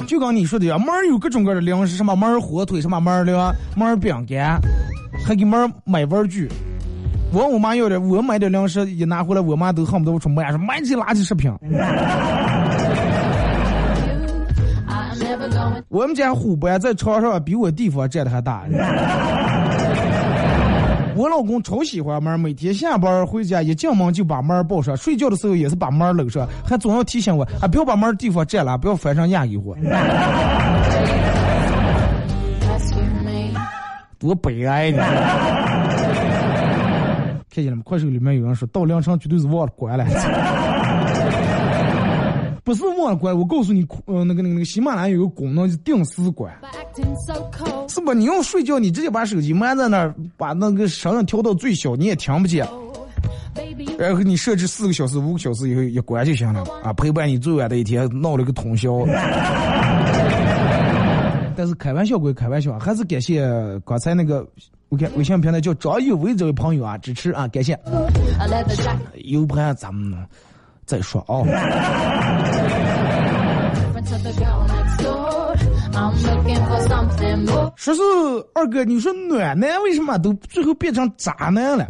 [0.06, 4.60] 就刚你说的呀，猫儿有各种各样的零食，什么猫儿火腿，什么猫儿粮、猫儿饼干，
[5.24, 6.48] 还给猫儿买玩具。
[7.32, 11.50] 我问我妈要点，我买点粮食一拿回来，我妈都恨不得我说妈呀，买起垃圾食品。
[15.88, 18.64] 我们家虎斑在床上比我地方占的还大。
[21.14, 29.74] 我老公超喜欢猫，每天下班回家一进门就把猫抱上，睡觉的时候也是把猫搂上，还总要提醒我啊，不要把猫地方占了，不要翻上压给我。
[34.18, 35.02] 多悲哀呢！
[37.52, 37.82] 看见了吗？
[37.84, 40.06] 快手里面有人说到凌晨绝对是忘了关了。
[42.64, 46.54] 不是忘了关，我告诉你，呃，那个那个那个喜马拉雅有个功能，就定时关，
[47.88, 48.14] 是不？
[48.14, 52.64] 你用睡觉，你直接把手机埋在那儿，把那个声音调到最小，你也听不见。
[53.98, 59.04] 然后你设置四个小时、五个小时以后一关就行了啊，陪伴你最晚的一天，闹了个通宵。
[61.54, 63.44] 但是开玩笑归开玩笑，还是感谢
[63.84, 64.48] 刚才那个
[64.92, 67.72] 我看微信平台叫张有为这位朋友啊支持啊，感谢。
[69.24, 70.22] U 盘咱们
[70.84, 71.40] 再说啊。
[77.74, 78.02] 说是
[78.54, 81.88] 二哥，你说暖男为什么都最后变成渣男了？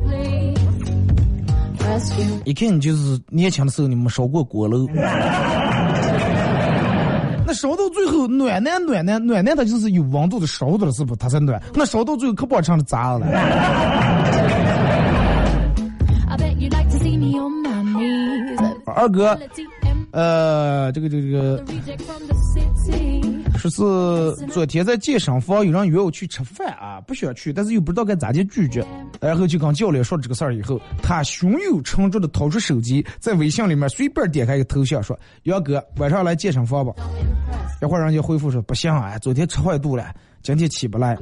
[2.44, 4.88] 一看你就是年轻的时候你们烧过锅炉。
[7.52, 11.14] 那烧到最后暖男暖男暖男，他就是有温度的烧的了，是不？
[11.16, 11.62] 他才暖。
[11.74, 13.26] 那烧到最后可把成了渣了。
[18.86, 19.38] 二哥，
[20.12, 21.62] 呃，这个这个这个，
[23.70, 28.84] 说是昨天在健身房有人约我去吃饭啊，不想去，但是又不知道该咋地拒绝，
[29.20, 36.92] 然后就跟教练说了这个事儿以后，他胸有成竹的掏出手机，在微信里面随便点开一个头像，说杨哥晚上来健身房吧。
[37.80, 41.16] 一会儿人家回复说不行啊，昨天吃坏肚了，今天起不来。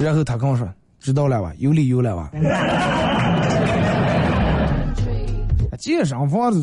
[0.00, 0.68] 然后他跟我说
[0.98, 2.30] 知道了吧，有理由了吧。
[5.78, 6.60] 健身房的，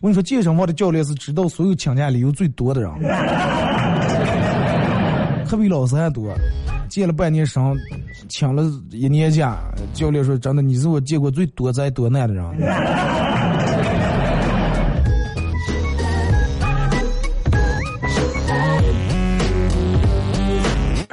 [0.00, 2.90] 我跟你说，健身房的教练是知道所有请假理由最多的人，
[5.46, 6.32] 可比老师还多。
[6.88, 7.62] 健了半年身，
[8.28, 9.58] 请了一年假，
[9.92, 12.42] 教练说：“真的，你是我见过最多灾多难的人。”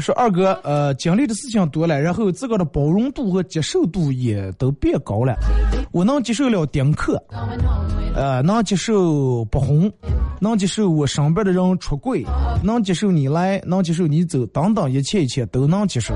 [0.05, 5.35] 说二哥，呃，经历的事情多了，然后自个的包容度和接受度也都变高了。
[5.91, 7.19] 我能接受了丁克，
[8.13, 9.91] 呃，能接受不红，
[10.39, 12.23] 能接受我身边的人出轨，
[12.61, 16.13] 能接受你来，能接受你走，等等，一切一切都能接受。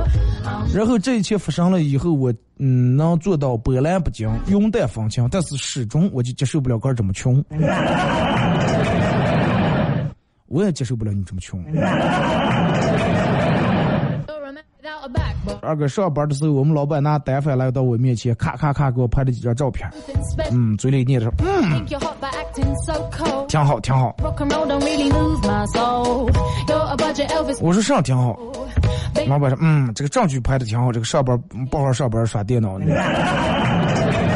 [0.72, 7.44] 然后这一切发生了以后，我嗯能做到波澜不惊，云淡风轻，但是始终我就接受不了哥这么穷。
[10.50, 11.64] 我也接受不了你这么穷。
[15.62, 19.90] 二哥上班的时候，我们老板拿单反来到我面前，咔咔咔给我拍了几张照片。
[20.52, 24.16] 嗯，嘴里念着，嗯，挺好，挺好。
[27.62, 28.38] 我说上挺好。
[29.28, 31.38] 老板说，嗯，这个证据拍的挺好，这个上班
[31.72, 32.86] 不好上班耍电脑呢。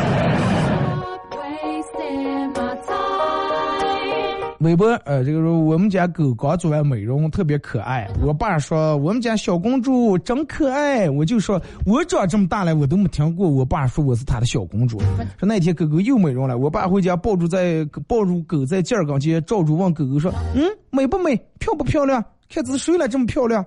[4.64, 8.10] 微博，呃，这个说我们家狗刚做完美容，特别可爱。
[8.22, 15.00] 我爸说我们家小公主真可爱，我就说我长这么大了，我都没听过我爸说我是他的小公主。
[15.38, 22.24] 说那天狗狗又美容了，我爸回家抱住在抱住狗在镜儿跟前照住问狗狗说，嗯，美不美，漂不漂亮？
[22.50, 23.66] 看是谁来这么漂亮？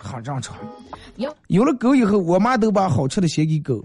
[0.00, 0.56] 很正常。
[1.48, 3.80] 有了狗以后，我妈都把好吃的先给狗。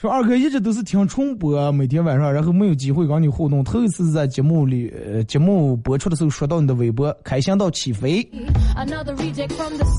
[0.00, 3.62] 说二哥一直都是听重播，每天晚上，然后没有机会跟你互动。
[3.62, 4.90] 头一次在节目里，
[5.28, 8.26] 节目播出的时候说到你的微博，开心到起飞。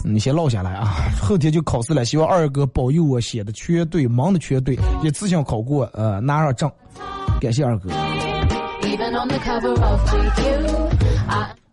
[0.04, 0.88] 你先落下来啊，
[1.22, 6.68] 后天就考试了，希望二哥保佑我写的全对，忙的全对，一次性考过，呃，拿上证。
[7.40, 7.92] 感谢二哥。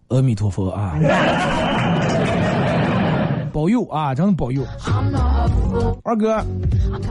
[0.09, 0.99] 阿弥陀佛啊。
[3.51, 4.63] 保佑啊，真的保佑！
[6.05, 6.39] 二哥，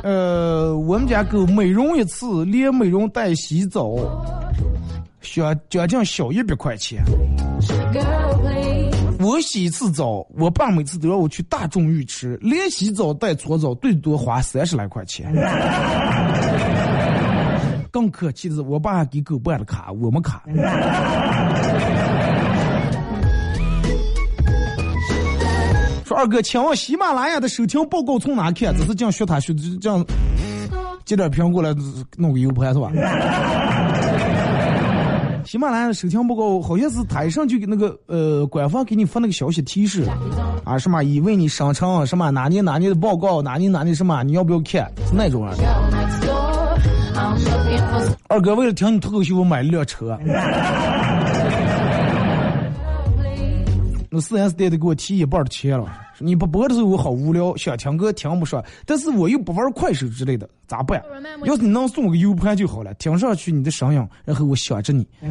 [0.03, 3.95] 呃，我们家狗美容一次，连美容带洗澡，
[5.21, 7.03] 需要将近小一百块钱。
[9.19, 15.33] 我洗一次澡，我爸每次都让我去大众浴池，连洗澡带搓澡，最多花三十来块钱。
[17.91, 20.43] 更可气的是，我爸给狗办了卡，我们卡。
[26.07, 28.73] 说二哥，请问喜马拉雅的收听报告从哪看？
[28.77, 30.05] 只是这样学他学这样，
[31.03, 31.75] 截点屏过来
[32.15, 32.89] 弄个 U 盘是吧？
[35.43, 40.05] 喜马拉雅收听报告，好像是台上就给那个呃官方给你发那个消息提示
[40.63, 44.89] 啊，什么已为你生成什么哪年哪年的报告，哪年哪年什么，你要不要看？
[45.07, 45.53] 是那种啊。
[48.29, 50.17] 二哥为了听你脱口秀，我买了辆车。
[54.17, 55.87] 那四 S 店得给我提一半的钱了。
[56.17, 60.99] 你不播的时候我好无聊，想听歌听不上，但是我又不玩快手之类的，咋办？
[61.43, 65.07] 要是你能送我个 U 盘就好了，听上去你的声音，然后我想着你。
[65.21, 65.29] 你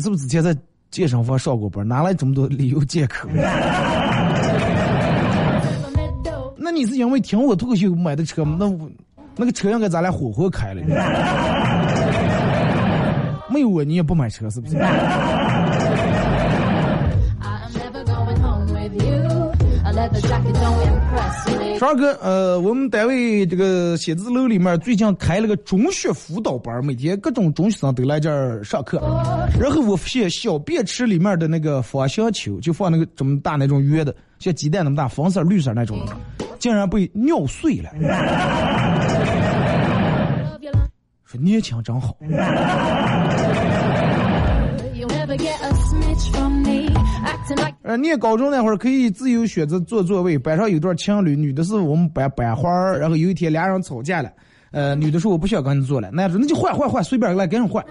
[0.00, 0.56] 是不是之前在
[0.92, 1.84] 健身房上过班？
[1.88, 3.28] 哪来这么多理由借口？
[6.56, 8.56] 那你是因为听我脱口秀买的车吗？
[8.60, 8.88] 那我
[9.34, 10.80] 那个车应该咱俩伙伙开了。
[13.54, 14.76] 没有我你也不买车是不是？
[21.80, 28.98] 二哥，呃，我们单位这个写字楼里面最近开了个中学辅导班，每天各种中学生都来这儿上课。
[29.60, 35.98] 然后我发现小便池里面的那个方向球，就放那个这么大那种圆的，像鸡蛋那么大，黄色、绿色那种，
[36.58, 37.90] 竟然被尿碎了。
[41.34, 42.16] 说年轻真好。
[47.82, 54.30] 呃，念高中那会儿可以自由选择坐座位，班上有段情侣，女的是我们班班花儿，然后有一天俩人吵架了，
[54.70, 57.84] 呃，女的说我不想跟你坐了，男的说那就换换换，随便来，跟人换。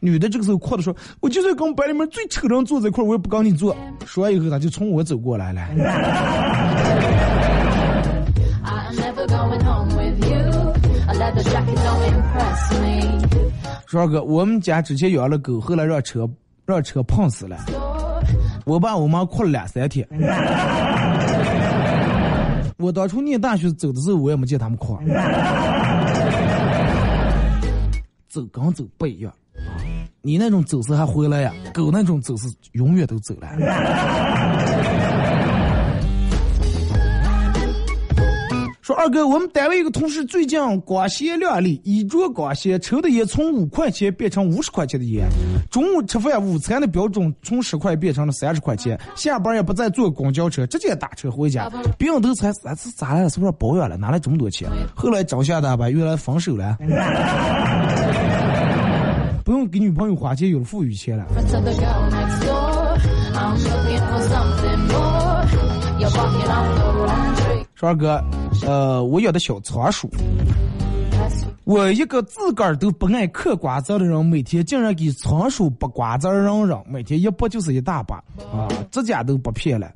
[0.00, 3.76] 女的这个时候哭的说，我就算跟班里面最丑的人坐在一块儿，我也不跟你坐。
[4.06, 5.62] 说完以后，他就从我走过来了。
[13.86, 16.28] 说二哥，我们家之前养了狗，后来让车
[16.64, 17.56] 让车碰死了。
[18.64, 20.06] 我爸我妈哭了两三天。
[22.78, 24.98] 我当初念大学走的时候，我也没见他们哭。
[28.28, 29.32] 走跟走不一样，
[30.20, 33.48] 你那种走是还回来呀，狗那种走是永远都走了。
[38.86, 45.28] 说二哥，我们单位一个同事最近光鲜亮丽，衣着光鲜，抽的烟从五块钱变成五十块钱的烟。
[45.72, 48.96] 中午吃饭，午餐的标准从十块变成了三十块钱。
[49.16, 51.68] 下班也不再坐公交车，直接打车回家。
[51.98, 53.28] 别人都猜咱是咋了？
[53.28, 53.96] 是不是保养了？
[53.96, 54.70] 哪来这么多钱？
[54.94, 56.78] 后来找下的吧，原来分手了。
[59.44, 61.26] 不用给女朋友花钱，有了富裕钱了。
[67.76, 68.18] 说二哥，
[68.66, 70.08] 呃，我养的小仓鼠，
[71.64, 78.16] 我一个自个儿都不爱嗑瓜子的人，每天竟然给仓鼠剥瓜子扔扔，每天一剥就是一大把，
[78.50, 79.92] 啊，指甲都不撇了。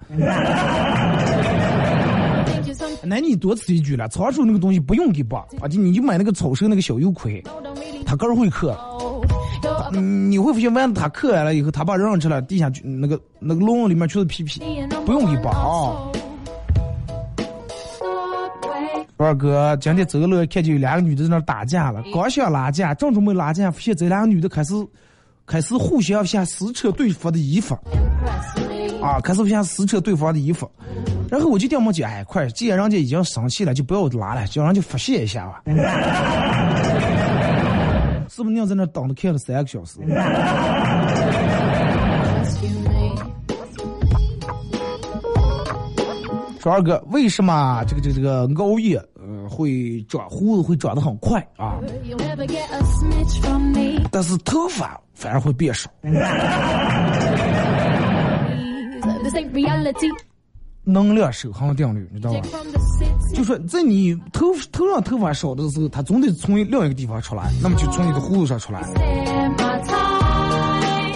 [3.03, 7.43] 那你多此一举了，仓鼠那个东西不用给剥，啊，就你就买那个草蛇那个小油葵，
[8.05, 8.76] 它个儿会嗑，
[9.99, 14.61] 你会发现完它嗑完了以后，它把扔吃了，地下那个那个笼里面全是屁屁，
[15.07, 15.97] 不用给剥啊。
[19.23, 24.73] 二哥，今天走路看见有两个女的在那打架了，刚想拉架，正准备拉架，发现这两个女的开始
[25.47, 27.75] 开始互相想撕扯对方的衣服，
[29.03, 30.66] 啊，开始互相撕扯对方的衣服，
[31.31, 35.62] 然后我就掉毛姐，哎，快，既然人家已经生气了，就不要拉了，叫人家发泄一下吧。
[38.31, 39.99] 是不是娘在那等着看了三个小时？
[46.62, 49.05] 说二哥，为什么这个这个这个熬夜，呃，
[49.51, 51.80] 会长胡子会长得很快啊？
[54.12, 55.90] 但是头发反而会变少。
[60.82, 62.40] 能量守恒定律，你知道吧？
[63.34, 68.80] 就说在你头头上头发少的时候，它总得从另一个地方出来，那么就从你的胡子上出来。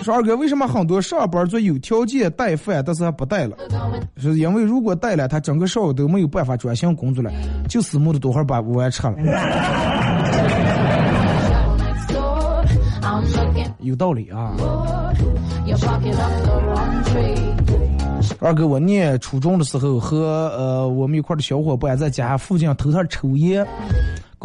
[0.05, 3.57] 说二哥，为什么很多上班族有条件带饭，但是他不带了？
[4.19, 7.33] 是因为如果带了，他整个上午都没有办法专心工作了，
[7.71, 9.15] 就死木的多会儿把碗吃了。
[13.81, 14.53] 有道理啊。
[18.41, 23.67] 二哥，我念初中的时候和呃我们一块的小伙伴在家附近偷偷抽烟，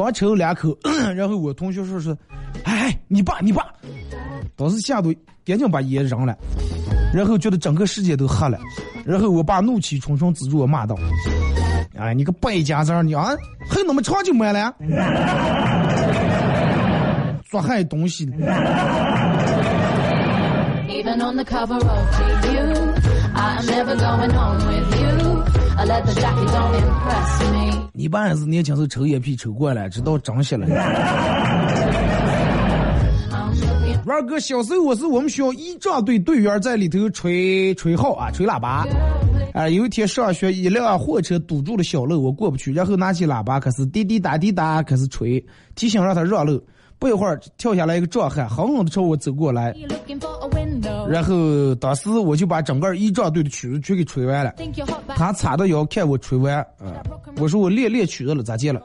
[0.02, 0.74] 刚抽两口，
[1.14, 2.16] 然后我同学说是，
[2.64, 3.66] 哎，你爸你爸，
[4.56, 5.14] 当时吓得
[5.46, 6.34] 赶紧把烟扔了，
[7.14, 8.58] 然后觉得整个世界都黑了，
[9.06, 10.96] 然后我爸怒气冲冲指着我骂道
[12.00, 13.36] ：“哎，你个败家子，你啊，
[13.70, 14.74] 还那么长就没了？
[17.52, 18.26] 做害东西！”
[23.62, 24.80] let the jacket don't impress me.
[24.80, 25.29] with you.
[27.94, 30.68] 你爸也是年轻时候抽烟屁抽惯了，知道长些了。
[34.06, 38.86] 二哥，小时候我是我们学校仪仗队队员，在里头吹吹号啊，吹喇叭。
[39.54, 45.44] 啊、有一天上学，一辆货车堵住了小路，我过不去，然后拿起喇叭开始滴滴答滴答开始吹，
[45.76, 46.62] 提醒让他让路。
[47.00, 49.74] 不一会儿，跳下来一个壮汉，狠狠的朝我走过来.
[51.08, 54.54] 然后当时我就把整个仪仗队的曲子全给吹完了。
[55.16, 57.02] 他叉着腰看我吹完，啊、
[57.38, 58.82] 我说我练练曲子了，咋接了？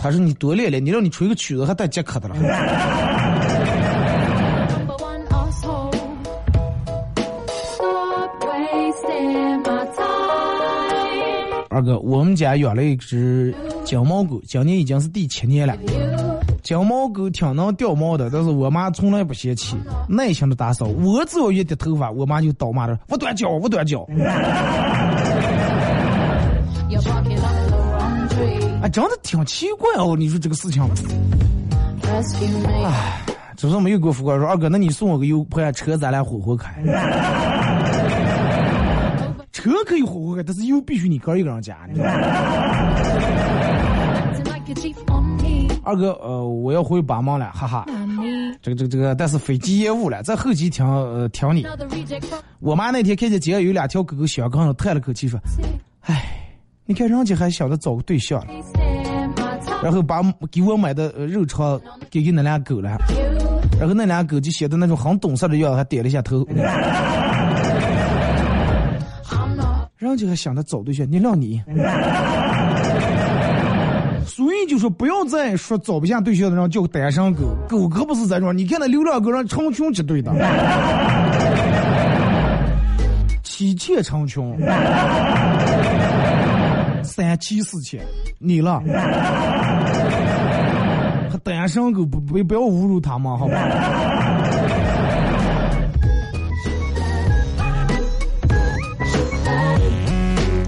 [0.00, 2.36] 他说你多练练，你让你吹个曲子还带接客的了。
[11.68, 15.76] 二哥，我们家养了一只金毛狗，今年已经是第七年了。
[16.66, 19.76] 金毛狗挺能掉毛的，但是我妈从来不嫌弃，
[20.08, 20.86] 耐心的打扫。
[20.86, 24.00] 我只要一掉头发，我妈就倒骂着我短脚，我短脚。
[28.82, 30.16] 啊，真的挺奇怪哦。
[30.18, 30.90] 你说这个事情 me.
[33.56, 36.82] 这是没有给我付过说，二哥，那你送我个 U 盘，车咱俩混混开。
[39.52, 41.76] 车可以混混开，但是 U 必须你哥一个人加。
[45.86, 47.86] 二哥，呃，我要回帮忙了，哈哈。
[48.60, 51.64] 这个这个这个，但是飞机延误了，在后期听呃听你。
[52.58, 55.38] 我妈那天看见街上有两条狗狗小刚上叹了口气说
[56.02, 56.24] ：“唉，
[56.86, 59.84] 你看人家还想着找个对象了。” wasting my time.
[59.84, 60.20] 然后把
[60.50, 61.80] 给我买的呃肉肠
[62.10, 62.96] 给给那俩狗了，
[63.78, 66.44] 然后那俩狗就显得那种很懂事的样子，还点了一下头。
[69.96, 71.62] 人家还想着找对象，你让你。
[74.36, 78.54] 所以就说不要再说找不下对象的人叫单身狗，狗可不是这种。
[78.54, 80.30] 你看那流浪狗人成群结队的，
[83.42, 84.54] 妻妾成群，
[87.02, 87.98] 三妻四妾，
[88.38, 88.82] 你了，
[91.30, 94.35] 还单身狗不不不要侮辱他们，好吧？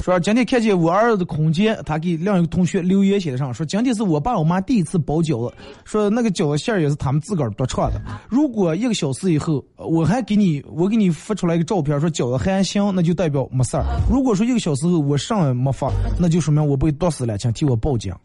[0.08, 5.54] 说今天看见我儿子的空间，他给另一个同学留言写的上，说今天是我爸我妈第一次包饺子，
[5.84, 8.00] 说那个饺子馅儿也是他们自个儿独创的。
[8.26, 13.84] 如果一个小时以后，我还给你我给你发出来一个照片，说饺子还行，那就代表没事儿。
[14.10, 18.10] 如果说一个小时后我上也没发，那就说明我被毒死了，请替我报警。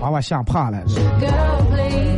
[0.00, 0.80] 把我吓怕了。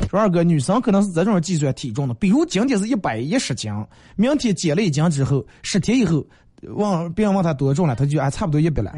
[0.09, 3.72] 说二哥，女生可能是这种计算体重的，比如今天是一百一十斤，
[4.14, 6.24] 明天减了一斤之后，十天以后，
[6.62, 8.92] 问别人问他多重了，他就啊差不多一百了。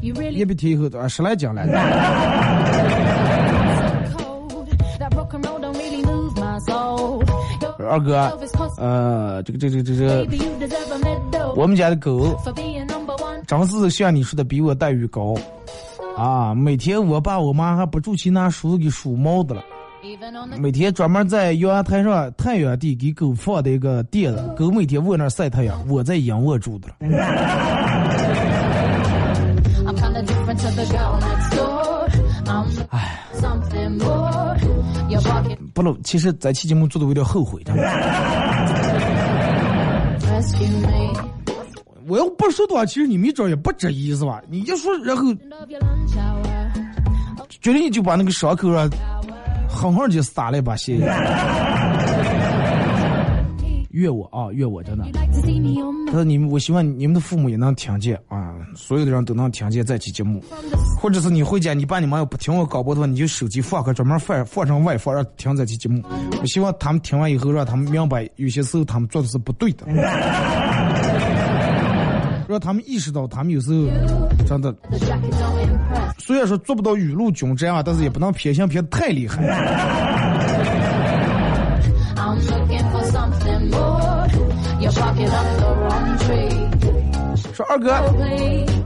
[0.00, 0.10] 一
[0.44, 1.62] 百天以后啊，十来斤了。
[7.88, 8.38] 二哥，
[8.78, 10.38] 呃，这个，这个，这个，这
[11.38, 12.40] 个，我们家的狗，
[13.46, 15.34] 真是像你说的比我待遇高，
[16.16, 16.54] 啊！
[16.54, 19.62] 每天我爸我妈还不住去拿梳子给梳毛的了。
[20.58, 26.94] 每天专门在阳台上太阳地给狗放的一个垫子，狗每天卧那儿晒太阳，我在仰卧住的了。
[35.22, 37.72] Pocket 不了，其实这期节目做的有点后悔的。
[42.42, 44.42] 不说的话，其实你没招也不值意是吧？
[44.48, 45.32] 你就说，然后
[47.48, 48.90] 决定就把那个伤口啊，
[49.68, 50.98] 狠狠就撒了一把血。
[53.90, 55.04] 怨我啊，怨我真的。
[56.06, 60.42] 他说你们，我希望你们的父母也能听见啊，所有的人都能听见这期节目，
[60.98, 66.02] 或者是你回家，你爸你妈要不听我广播的话，你就手机放开，专门放放成外放，让听这期节目。
[66.40, 69.86] 我希望他们听完以后，让他们明白，有些时候他们做的是不对的，
[72.52, 73.88] 让他们意识到，他们有时候
[74.46, 74.72] 真的.
[76.18, 79.42] 虽然说做不到雨露均沾啊，但是也不能偏心偏的太厉害。
[87.54, 87.92] 说二哥，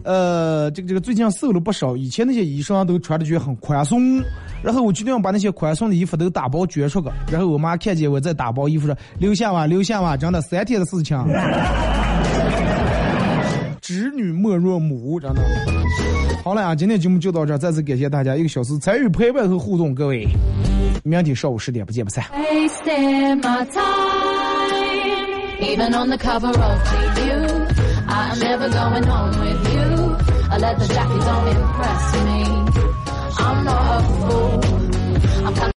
[0.02, 4.20] 呃，这个这个最近瘦了不少，以前那些衣裳都穿的觉得很宽松，
[4.62, 7.08] 然后我决定把那些宽松的衣服都打包捐出去。
[7.30, 11.16] 然后我妈看见我在打包衣服说：“留下吧，留下吧，真的三天的事情。”
[13.86, 15.40] 侄女莫若母，真的。
[16.42, 20.26] 好了啊，今天节目就到这，再次感谢大家一个小时参与、陪伴和互动，各位。
[21.04, 22.24] 明天上午十点不见不散。